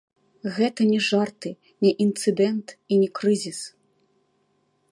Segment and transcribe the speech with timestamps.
[0.55, 1.49] Гэта не жарты,
[1.85, 3.61] не інцыдэнт, і не крызіс.